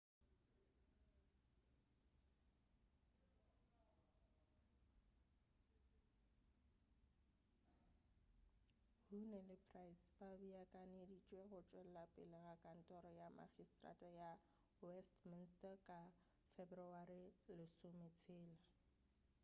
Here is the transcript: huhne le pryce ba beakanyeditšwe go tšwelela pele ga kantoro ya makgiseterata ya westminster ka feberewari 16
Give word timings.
huhne 9.11 9.41
le 9.49 9.57
pryce 9.67 10.07
ba 10.17 10.31
beakanyeditšwe 10.39 11.43
go 11.51 11.59
tšwelela 11.67 12.05
pele 12.13 12.39
ga 12.47 12.55
kantoro 12.65 13.11
ya 13.19 13.27
makgiseterata 13.37 14.07
ya 14.19 14.31
westminster 14.89 15.75
ka 15.87 15.99
feberewari 16.53 17.21
16 17.85 18.53